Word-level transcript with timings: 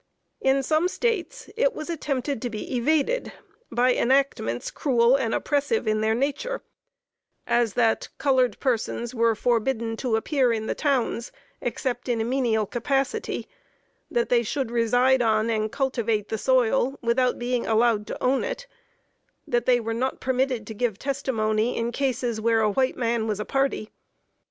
In 0.41 0.63
some 0.63 0.87
States 0.87 1.47
it 1.55 1.73
was 1.75 1.87
attempted 1.87 2.41
to 2.41 2.49
be 2.49 2.75
evaded 2.75 3.33
by 3.71 3.93
enactments 3.93 4.71
cruel 4.71 5.15
and 5.15 5.31
oppressive 5.35 5.87
in 5.87 6.01
their 6.01 6.15
nature, 6.15 6.63
as 7.45 7.75
that 7.75 8.09
colored 8.17 8.59
persons 8.59 9.13
were 9.13 9.35
forbidden 9.35 9.95
to 9.97 10.15
appear 10.15 10.51
in 10.51 10.65
the 10.65 10.73
towns 10.73 11.31
except 11.61 12.09
in 12.09 12.19
a 12.19 12.23
menial 12.23 12.65
capacity; 12.65 13.47
that 14.09 14.29
they 14.29 14.41
should 14.41 14.71
reside 14.71 15.21
on 15.21 15.51
and 15.51 15.71
cultivate 15.71 16.29
the 16.29 16.37
soil 16.39 16.97
without 17.03 17.37
being 17.37 17.67
allowed 17.67 18.07
to 18.07 18.23
own 18.23 18.43
it; 18.43 18.65
that 19.45 19.67
they 19.67 19.79
were 19.79 19.93
not 19.93 20.19
permitted 20.19 20.65
to 20.65 20.73
give 20.73 20.97
testimony 20.97 21.77
in 21.77 21.91
cases 21.91 22.41
where 22.41 22.61
a 22.61 22.71
white 22.71 22.97
man 22.97 23.27
was 23.27 23.39
a 23.39 23.45
party. 23.45 23.91